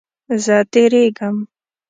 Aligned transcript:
زه 0.43 0.55
تیریږم 0.71 1.37